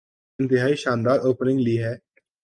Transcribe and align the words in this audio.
انتہائی 0.39 0.75
شاندار 0.75 1.19
اوپننگ 1.19 1.59
لی 1.59 1.75
ہے۔ 1.83 1.93